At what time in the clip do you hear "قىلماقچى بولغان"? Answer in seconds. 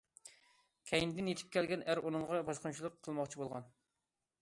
3.05-3.73